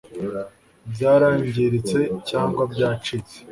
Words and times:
Byarangiritse 0.93 1.99
cyangwa 2.29 2.61
byacitse 2.73 3.37